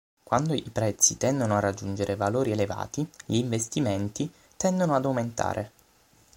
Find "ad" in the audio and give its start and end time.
4.95-5.05